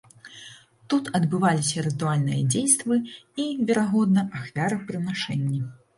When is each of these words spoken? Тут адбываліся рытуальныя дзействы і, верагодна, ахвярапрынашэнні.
Тут 0.93 1.09
адбываліся 1.19 1.83
рытуальныя 1.87 2.41
дзействы 2.53 2.95
і, 3.41 3.45
верагодна, 3.71 4.21
ахвярапрынашэнні. 4.41 5.61